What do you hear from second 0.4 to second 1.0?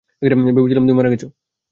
ভেবেছিলাম তুমি